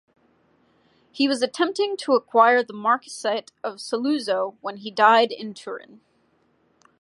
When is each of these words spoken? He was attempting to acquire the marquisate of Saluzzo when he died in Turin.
He 1.11 1.27
was 1.27 1.43
attempting 1.43 1.95
to 1.97 2.15
acquire 2.15 2.63
the 2.63 2.73
marquisate 2.73 3.51
of 3.63 3.75
Saluzzo 3.75 4.57
when 4.59 4.77
he 4.77 4.89
died 4.89 5.31
in 5.31 5.53
Turin. 5.53 6.01